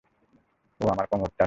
ওহ, 0.79 0.89
আমার 0.91 1.05
কোমরটা। 1.07 1.39